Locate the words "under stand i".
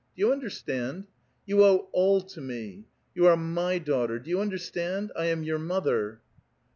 4.41-5.25